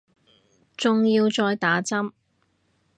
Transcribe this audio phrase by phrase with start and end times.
[0.75, 2.13] 仲要再打針